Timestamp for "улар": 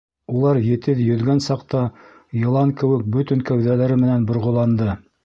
0.35-0.59